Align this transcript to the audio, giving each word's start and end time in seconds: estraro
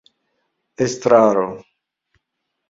estraro 0.85 1.45